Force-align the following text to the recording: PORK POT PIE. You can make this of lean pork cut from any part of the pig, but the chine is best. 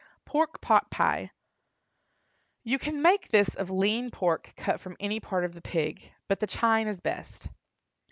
PORK 0.25 0.61
POT 0.61 0.89
PIE. 0.89 1.29
You 2.63 2.79
can 2.79 3.03
make 3.03 3.27
this 3.27 3.49
of 3.53 3.69
lean 3.69 4.09
pork 4.09 4.51
cut 4.57 4.79
from 4.81 4.97
any 4.99 5.19
part 5.19 5.45
of 5.45 5.53
the 5.53 5.61
pig, 5.61 6.11
but 6.27 6.39
the 6.39 6.47
chine 6.47 6.87
is 6.87 6.99
best. 6.99 7.49